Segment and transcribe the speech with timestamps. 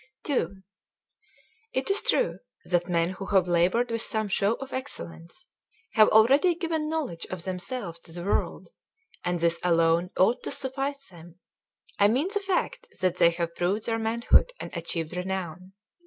[0.27, 0.47] II
[1.73, 5.45] IT is true that men who have laboured with some show of excellence,
[5.93, 8.69] have already given knowledge of themselves to the world;
[9.23, 11.39] and this alone ought to suffice them;
[11.99, 15.73] I mean the fact that they have proved their manhood and achieved renown.